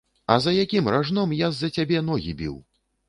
А 0.35 0.37
за 0.45 0.53
якім 0.55 0.87
ражном 0.95 1.35
я 1.41 1.49
з-за 1.59 1.69
цябе 1.77 2.03
ногі 2.09 2.35
біў? 2.41 2.57